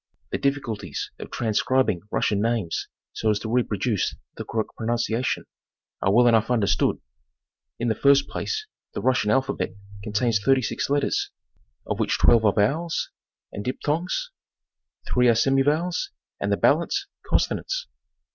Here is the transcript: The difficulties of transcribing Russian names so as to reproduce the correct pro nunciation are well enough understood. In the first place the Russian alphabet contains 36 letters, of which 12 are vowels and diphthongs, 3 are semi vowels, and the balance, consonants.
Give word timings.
The 0.31 0.39
difficulties 0.39 1.11
of 1.19 1.29
transcribing 1.29 2.01
Russian 2.09 2.41
names 2.41 2.87
so 3.13 3.29
as 3.29 3.37
to 3.41 3.51
reproduce 3.53 4.15
the 4.35 4.43
correct 4.43 4.71
pro 4.75 4.87
nunciation 4.87 5.43
are 6.01 6.11
well 6.11 6.25
enough 6.25 6.49
understood. 6.49 6.99
In 7.77 7.87
the 7.87 7.93
first 7.93 8.27
place 8.27 8.65
the 8.95 9.01
Russian 9.03 9.29
alphabet 9.29 9.75
contains 10.03 10.39
36 10.43 10.89
letters, 10.89 11.29
of 11.85 11.99
which 11.99 12.17
12 12.17 12.45
are 12.45 12.51
vowels 12.53 13.11
and 13.51 13.63
diphthongs, 13.63 14.31
3 15.13 15.27
are 15.27 15.35
semi 15.35 15.61
vowels, 15.61 16.09
and 16.39 16.51
the 16.51 16.57
balance, 16.57 17.05
consonants. 17.23 17.85